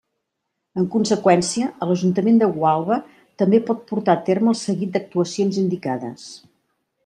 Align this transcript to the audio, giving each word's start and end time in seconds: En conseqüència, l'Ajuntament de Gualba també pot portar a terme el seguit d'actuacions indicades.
En 0.83 0.87
conseqüència, 0.95 1.67
l'Ajuntament 1.89 2.41
de 2.43 2.49
Gualba 2.57 2.99
també 3.43 3.61
pot 3.69 3.87
portar 3.93 4.17
a 4.17 4.25
terme 4.33 4.53
el 4.55 4.61
seguit 4.65 4.97
d'actuacions 4.97 5.63
indicades. 5.67 6.29